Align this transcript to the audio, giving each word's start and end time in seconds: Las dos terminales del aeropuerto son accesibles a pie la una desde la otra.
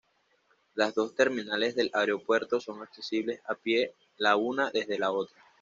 Las 0.73 0.95
dos 0.95 1.13
terminales 1.13 1.75
del 1.75 1.91
aeropuerto 1.93 2.59
son 2.59 2.81
accesibles 2.81 3.39
a 3.45 3.53
pie 3.53 3.93
la 4.17 4.35
una 4.35 4.71
desde 4.71 4.97
la 4.97 5.11
otra. 5.11 5.37